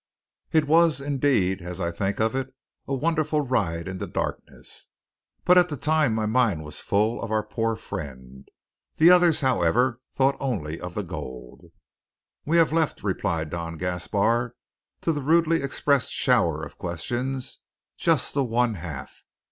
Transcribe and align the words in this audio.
It 0.51 0.65
was 0.67 0.99
indeed, 0.99 1.61
as 1.61 1.79
I 1.79 1.91
think 1.91 2.19
of 2.19 2.33
it, 2.33 2.55
a 2.87 2.93
wonderful 2.95 3.41
ride 3.41 3.87
in 3.87 3.99
the 3.99 4.07
darkness; 4.07 4.87
but 5.45 5.59
at 5.59 5.69
the 5.69 5.77
time 5.77 6.15
my 6.15 6.25
mind 6.25 6.63
was 6.63 6.79
full 6.79 7.21
of 7.21 7.29
our 7.29 7.43
poor 7.45 7.75
friend. 7.75 8.49
The 8.95 9.11
others, 9.11 9.41
however, 9.41 10.01
thought 10.11 10.37
only 10.39 10.81
of 10.81 10.95
the 10.95 11.03
gold. 11.03 11.65
"We 12.47 12.57
have 12.57 12.73
left," 12.73 13.03
replied 13.03 13.51
Don 13.51 13.77
Gaspar 13.77 14.55
to 15.01 15.13
the 15.13 15.21
rudely 15.21 15.61
expressed 15.61 16.11
shower 16.11 16.63
of 16.65 16.79
questions, 16.79 17.59
"just 17.95 18.33
the 18.33 18.43
one 18.43 18.73
half. 18.73 19.21